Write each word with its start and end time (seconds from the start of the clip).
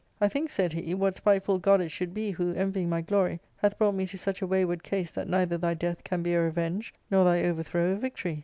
"I 0.19 0.29
think," 0.29 0.49
said 0.49 0.73
he," 0.73 0.95
what 0.95 1.15
spiteful 1.15 1.59
god 1.59 1.79
it 1.79 1.89
should 1.89 2.11
be 2.11 2.31
who, 2.31 2.53
envying 2.55 2.89
my 2.89 3.01
glory, 3.01 3.39
hath 3.57 3.77
brought 3.77 3.93
me 3.93 4.07
to 4.07 4.17
such 4.17 4.41
a 4.41 4.47
wayward 4.47 4.81
case 4.81 5.11
that 5.11 5.29
neither 5.29 5.59
thy 5.59 5.75
death 5.75 6.03
can 6.03 6.23
be 6.23 6.33
a 6.33 6.41
revenge 6.41 6.91
nor 7.11 7.23
thy 7.23 7.43
over 7.43 7.61
throw 7.61 7.91
a 7.91 7.95
victory." 7.97 8.39